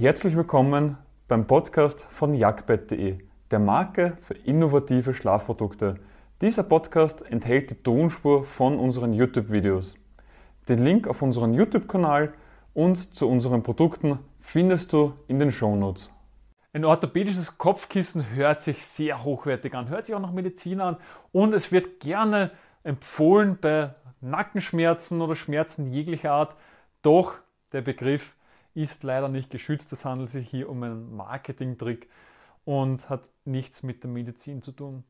[0.00, 0.96] Herzlich willkommen
[1.26, 3.18] beim Podcast von jagdbett.de,
[3.50, 5.96] der Marke für innovative Schlafprodukte.
[6.40, 9.98] Dieser Podcast enthält die Tonspur von unseren YouTube-Videos.
[10.68, 12.32] Den Link auf unseren YouTube-Kanal
[12.74, 16.12] und zu unseren Produkten findest du in den Shownotes.
[16.72, 20.98] Ein orthopädisches Kopfkissen hört sich sehr hochwertig an, hört sich auch nach Medizin an
[21.32, 22.52] und es wird gerne
[22.84, 26.54] empfohlen bei Nackenschmerzen oder Schmerzen jeglicher Art.
[27.02, 27.34] Doch
[27.72, 28.36] der Begriff
[28.82, 29.92] ist leider nicht geschützt.
[29.92, 32.08] Es handelt sich hier um einen Marketingtrick
[32.64, 35.04] und hat nichts mit der Medizin zu tun.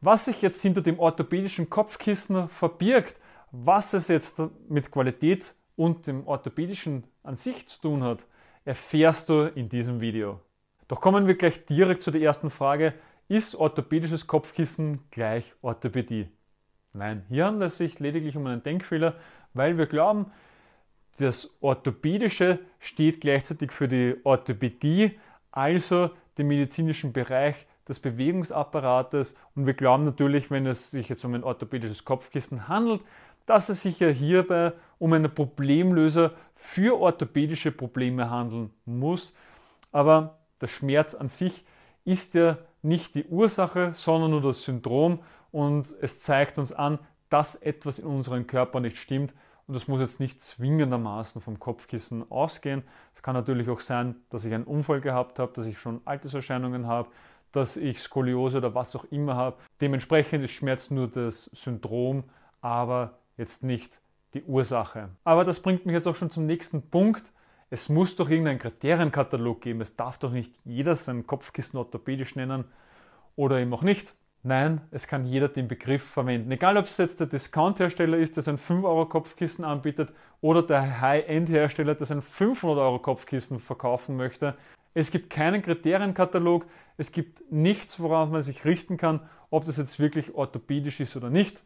[0.00, 3.16] Was sich jetzt hinter dem orthopädischen Kopfkissen verbirgt,
[3.50, 8.20] was es jetzt mit Qualität und dem orthopädischen an sich zu tun hat,
[8.64, 10.40] erfährst du in diesem Video.
[10.86, 12.94] Doch kommen wir gleich direkt zu der ersten Frage.
[13.28, 16.28] Ist orthopädisches Kopfkissen gleich Orthopädie?
[16.92, 19.16] Nein, hier handelt es sich lediglich um einen Denkfehler,
[19.54, 20.30] weil wir glauben,
[21.18, 25.18] das Orthopädische steht gleichzeitig für die Orthopädie,
[25.50, 29.34] also den medizinischen Bereich des Bewegungsapparates.
[29.54, 33.02] Und wir glauben natürlich, wenn es sich jetzt um ein orthopädisches Kopfkissen handelt,
[33.46, 39.34] dass es sich ja hierbei um einen Problemlöser für orthopädische Probleme handeln muss.
[39.90, 41.64] Aber der Schmerz an sich
[42.04, 46.98] ist ja nicht die Ursache, sondern nur das Syndrom und es zeigt uns an,
[47.30, 49.32] dass etwas in unserem Körper nicht stimmt
[49.68, 52.82] und das muss jetzt nicht zwingendermaßen vom Kopfkissen ausgehen.
[53.14, 56.86] Es kann natürlich auch sein, dass ich einen Unfall gehabt habe, dass ich schon Alterserscheinungen
[56.86, 57.10] habe,
[57.52, 59.58] dass ich Skoliose oder was auch immer habe.
[59.82, 62.24] Dementsprechend ist Schmerz nur das Syndrom,
[62.62, 64.00] aber jetzt nicht
[64.32, 65.10] die Ursache.
[65.24, 67.30] Aber das bringt mich jetzt auch schon zum nächsten Punkt.
[67.68, 69.82] Es muss doch irgendeinen Kriterienkatalog geben.
[69.82, 72.64] Es darf doch nicht jeder sein Kopfkissen orthopädisch nennen
[73.36, 74.14] oder eben auch nicht.
[74.44, 76.50] Nein, es kann jeder den Begriff verwenden.
[76.52, 82.06] Egal, ob es jetzt der Discount-Hersteller ist, der sein 5-Euro-Kopfkissen anbietet oder der High-End-Hersteller, der
[82.06, 84.54] sein 500-Euro-Kopfkissen verkaufen möchte.
[84.94, 89.98] Es gibt keinen Kriterienkatalog, es gibt nichts, worauf man sich richten kann, ob das jetzt
[89.98, 91.60] wirklich orthopädisch ist oder nicht.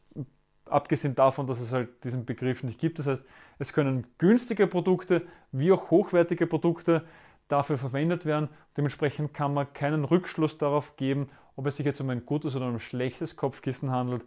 [0.64, 2.98] Abgesehen davon, dass es halt diesen Begriff nicht gibt.
[2.98, 3.23] Das heißt,
[3.58, 7.05] es können günstige Produkte wie auch hochwertige Produkte
[7.48, 8.48] dafür verwendet werden.
[8.77, 12.67] Dementsprechend kann man keinen Rückschluss darauf geben, ob es sich jetzt um ein gutes oder
[12.68, 14.24] um ein schlechtes Kopfkissen handelt.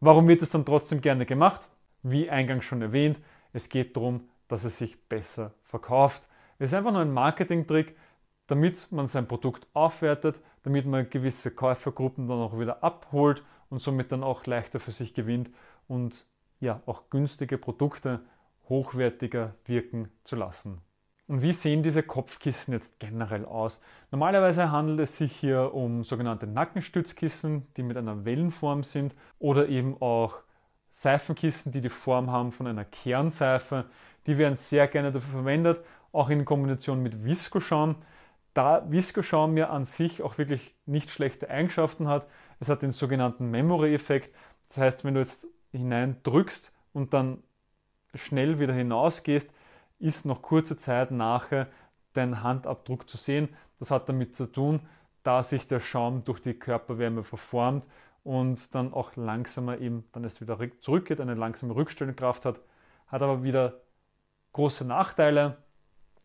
[0.00, 1.68] Warum wird es dann trotzdem gerne gemacht?
[2.02, 3.18] Wie eingangs schon erwähnt,
[3.52, 6.22] es geht darum, dass es sich besser verkauft.
[6.58, 7.96] Es ist einfach nur ein Marketingtrick,
[8.46, 14.12] damit man sein Produkt aufwertet, damit man gewisse Käufergruppen dann auch wieder abholt und somit
[14.12, 15.50] dann auch leichter für sich gewinnt
[15.88, 16.26] und
[16.60, 18.20] ja auch günstige Produkte
[18.68, 20.80] hochwertiger wirken zu lassen.
[21.32, 23.80] Und wie sehen diese Kopfkissen jetzt generell aus?
[24.10, 29.96] Normalerweise handelt es sich hier um sogenannte Nackenstützkissen, die mit einer Wellenform sind oder eben
[30.02, 30.40] auch
[30.90, 33.86] Seifenkissen, die die Form haben von einer Kernseife.
[34.26, 35.82] Die werden sehr gerne dafür verwendet,
[36.12, 37.96] auch in Kombination mit Viskoschaum.
[38.52, 42.26] Da Viskoschaum ja an sich auch wirklich nicht schlechte Eigenschaften hat,
[42.60, 44.34] es hat den sogenannten Memory-Effekt.
[44.68, 47.42] Das heißt, wenn du jetzt hineindrückst und dann
[48.14, 49.50] schnell wieder hinausgehst,
[50.02, 51.68] ist noch kurze Zeit nachher
[52.12, 53.48] dein Handabdruck zu sehen.
[53.78, 54.80] Das hat damit zu tun,
[55.22, 57.86] da sich der Schaum durch die Körperwärme verformt
[58.24, 62.60] und dann auch langsamer eben dann erst wieder zurückgeht, eine langsame Rückstellungskraft hat,
[63.06, 63.80] hat aber wieder
[64.52, 65.56] große Nachteile,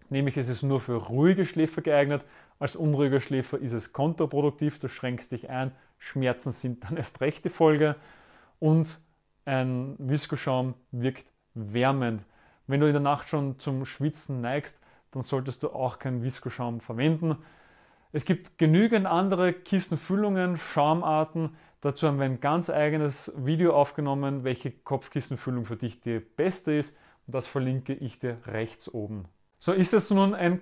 [0.09, 2.23] nämlich es ist nur für ruhige Schläfer geeignet,
[2.59, 7.45] als unruhiger Schläfer ist es kontraproduktiv, du schränkst dich ein, Schmerzen sind dann erst recht
[7.45, 7.95] die Folge
[8.59, 8.99] und
[9.45, 12.23] ein Viskoschaum wirkt wärmend.
[12.67, 14.77] Wenn du in der Nacht schon zum Schwitzen neigst,
[15.11, 17.37] dann solltest du auch keinen Viskoschaum verwenden.
[18.11, 21.55] Es gibt genügend andere Kissenfüllungen, Schaumarten.
[21.81, 26.95] Dazu haben wir ein ganz eigenes Video aufgenommen, welche Kopfkissenfüllung für dich die beste ist.
[27.25, 29.25] Und das verlinke ich dir rechts oben.
[29.59, 30.61] So, ist es nun ein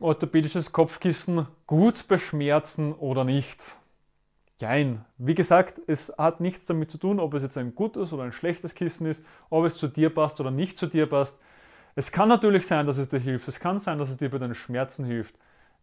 [0.00, 3.60] orthopädisches Kopfkissen gut bei Schmerzen oder nicht?
[4.64, 5.04] Jein.
[5.18, 8.32] Wie gesagt, es hat nichts damit zu tun, ob es jetzt ein gutes oder ein
[8.32, 11.38] schlechtes Kissen ist, ob es zu dir passt oder nicht zu dir passt.
[11.96, 13.46] Es kann natürlich sein, dass es dir hilft.
[13.46, 15.34] Es kann sein, dass es dir bei deinen Schmerzen hilft.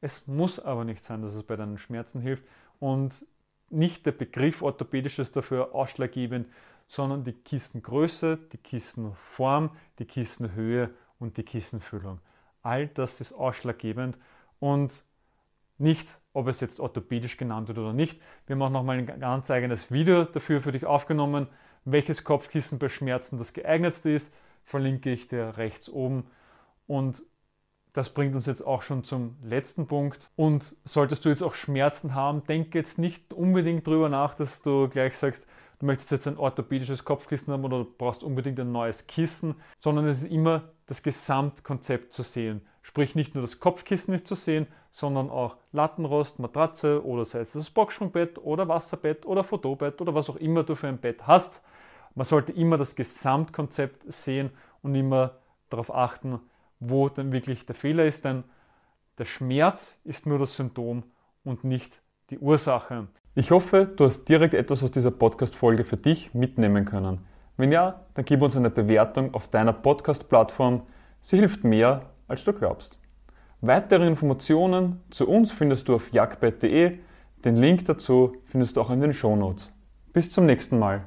[0.01, 2.43] Es muss aber nicht sein, dass es bei deinen Schmerzen hilft.
[2.79, 3.23] Und
[3.69, 6.47] nicht der Begriff orthopädisch ist dafür ausschlaggebend,
[6.87, 9.69] sondern die Kissengröße, die Kissenform,
[9.99, 10.89] die Kissenhöhe
[11.19, 12.19] und die Kissenfüllung.
[12.63, 14.17] All das ist ausschlaggebend
[14.59, 14.91] und
[15.81, 18.21] nicht, ob es jetzt orthopädisch genannt wird oder nicht.
[18.47, 21.47] Wir haben auch nochmal ein ganz eigenes Video dafür für dich aufgenommen,
[21.83, 24.33] welches Kopfkissen bei Schmerzen das geeignetste ist
[24.65, 26.25] verlinke ich dir rechts oben.
[26.87, 27.23] Und
[27.93, 30.29] das bringt uns jetzt auch schon zum letzten Punkt.
[30.35, 34.87] Und solltest du jetzt auch Schmerzen haben, denke jetzt nicht unbedingt darüber nach, dass du
[34.87, 35.45] gleich sagst,
[35.79, 40.07] du möchtest jetzt ein orthopädisches Kopfkissen haben oder du brauchst unbedingt ein neues Kissen, sondern
[40.07, 42.61] es ist immer das Gesamtkonzept zu sehen.
[42.81, 47.53] Sprich, nicht nur das Kopfkissen ist zu sehen, sondern auch Lattenrost, Matratze oder sei es
[47.53, 51.61] das Boxsprungbett oder Wasserbett oder Fotobett oder was auch immer du für ein Bett hast.
[52.15, 54.49] Man sollte immer das Gesamtkonzept sehen
[54.81, 55.35] und immer
[55.69, 56.39] darauf achten,
[56.79, 58.43] wo dann wirklich der Fehler ist, denn
[59.17, 61.03] der Schmerz ist nur das Symptom
[61.43, 63.07] und nicht die Ursache.
[63.35, 67.25] Ich hoffe, du hast direkt etwas aus dieser Podcast-Folge für dich mitnehmen können.
[67.55, 70.81] Wenn ja, dann gib uns eine Bewertung auf deiner Podcast-Plattform.
[71.21, 72.97] Sie hilft mehr, als du glaubst.
[73.61, 76.97] Weitere Informationen zu uns findest du auf jagdbett.de.
[77.45, 79.71] Den Link dazu findest du auch in den Shownotes.
[80.13, 81.03] Bis zum nächsten Mal.